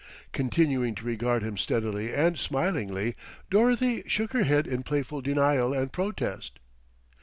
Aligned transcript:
Continuing 0.31 0.95
to 0.95 1.05
regard 1.05 1.43
him 1.43 1.57
steadily 1.57 2.11
and 2.11 2.39
smilingly, 2.39 3.13
Dorothy 3.51 4.01
shook 4.07 4.33
her 4.33 4.45
head 4.45 4.65
in 4.65 4.81
playful 4.81 5.21
denial 5.21 5.75
and 5.75 5.93
protest. 5.93 6.57